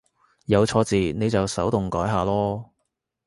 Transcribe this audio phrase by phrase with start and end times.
[0.47, 2.65] 有錯字你就手動改下囉